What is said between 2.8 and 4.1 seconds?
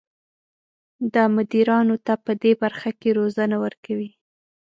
کې روزنه ورکوي.